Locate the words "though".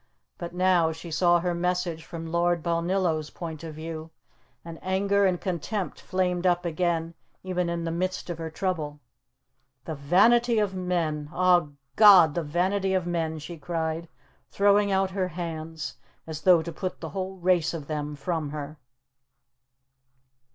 16.41-16.63